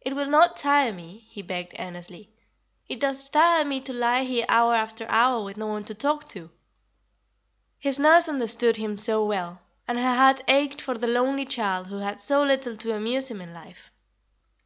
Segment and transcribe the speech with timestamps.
[0.00, 2.30] "It will not tire me," he begged earnestly;
[2.88, 5.94] "and it does tire me to lie here hour after hour with no one to
[5.94, 6.50] talk to."
[7.78, 11.98] His nurse understood him so well, and her heart ached for the lonely child who
[11.98, 13.90] had so little to amuse him in life.